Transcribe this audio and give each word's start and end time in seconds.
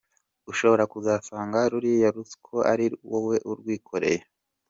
Ushobora 0.51 0.83
kuzasanga 0.93 1.59
ruriya 1.71 2.09
ruswo 2.15 2.55
ari 2.71 2.85
wowe 3.09 3.37
urwikoreye. 3.51 4.21